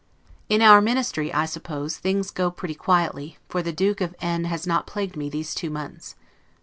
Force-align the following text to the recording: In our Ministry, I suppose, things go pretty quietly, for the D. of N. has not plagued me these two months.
In 0.49 0.63
our 0.63 0.81
Ministry, 0.81 1.31
I 1.31 1.45
suppose, 1.45 1.95
things 1.97 2.31
go 2.31 2.49
pretty 2.49 2.73
quietly, 2.73 3.37
for 3.49 3.61
the 3.61 3.71
D. 3.71 3.89
of 3.99 4.15
N. 4.19 4.45
has 4.45 4.65
not 4.65 4.87
plagued 4.87 5.15
me 5.15 5.29
these 5.29 5.53
two 5.53 5.69
months. 5.69 6.15